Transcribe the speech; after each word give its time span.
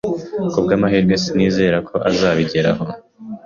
Kubwamahirwe, 0.51 1.13
sinizera 1.23 1.77
ko 1.87 1.95
azabigeraho 2.09 2.83